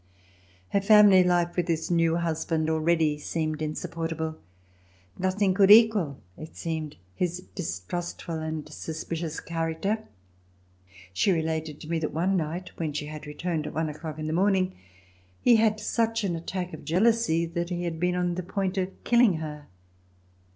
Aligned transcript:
Her 0.69 0.81
family 0.81 1.23
life 1.23 1.55
with 1.55 1.67
this 1.67 1.91
new 1.91 2.15
husband 2.15 2.71
already 2.71 3.19
seemed 3.19 3.61
in 3.61 3.75
supportable. 3.75 4.35
Nothing 5.19 5.53
could 5.53 5.69
equal, 5.69 6.19
it 6.35 6.57
seemed, 6.57 6.95
his 7.13 7.41
dis 7.53 7.79
trustful 7.81 8.39
and 8.39 8.67
suspicious 8.67 9.39
character. 9.39 10.07
She 11.13 11.31
related 11.31 11.79
to 11.81 11.87
me 11.87 11.99
that 11.99 12.15
one 12.15 12.35
night, 12.35 12.71
when 12.77 12.93
she 12.93 13.11
returned 13.27 13.67
at 13.67 13.75
one 13.75 13.89
o'clock 13.89 14.17
in 14.17 14.25
the 14.25 14.33
morning, 14.33 14.73
he 15.39 15.57
had 15.57 15.79
such 15.79 16.23
an 16.23 16.35
attack 16.35 16.73
of 16.73 16.83
jealousy 16.83 17.45
that 17.45 17.69
he 17.69 17.83
had 17.83 17.99
been 17.99 18.15
upon 18.15 18.33
the 18.33 18.41
point 18.41 18.79
of 18.79 18.89
killing 19.03 19.35
her. 19.35 19.67